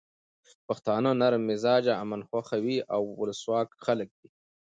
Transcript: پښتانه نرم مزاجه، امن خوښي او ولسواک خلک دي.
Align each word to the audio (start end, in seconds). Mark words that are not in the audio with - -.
پښتانه 0.67 1.09
نرم 1.21 1.41
مزاجه، 1.49 1.93
امن 2.03 2.21
خوښي 2.29 2.77
او 2.95 3.01
ولسواک 3.19 3.69
خلک 3.85 4.09
دي. 4.19 4.27